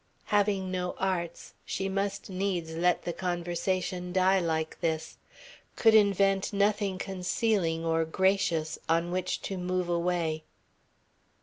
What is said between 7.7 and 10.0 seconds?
or gracious on which to move